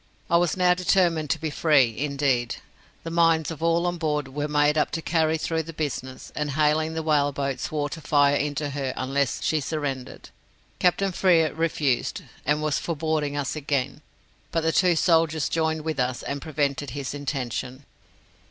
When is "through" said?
5.37-5.61